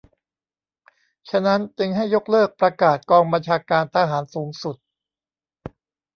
[1.29, 4.75] ฉะนั้น จึงให้ยกเลิกประกาศกองบัญชาการทหารสูงสุด